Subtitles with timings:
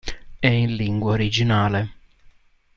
[0.39, 1.91] È in lingua originale.